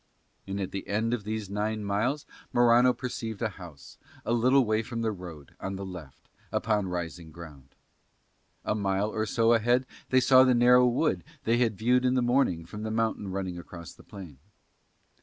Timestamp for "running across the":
13.31-14.01